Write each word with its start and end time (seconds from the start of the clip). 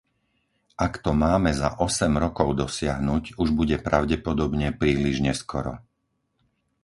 Ak 0.85 0.93
to 1.05 1.11
máme 1.25 1.51
za 1.61 1.69
osem 1.85 2.13
rokov 2.23 2.47
dosiahnuť, 2.63 3.23
už 3.43 3.49
bude 3.59 3.77
pravdepodobne 3.87 4.67
príliš 4.81 5.15
neskoro. 5.27 5.73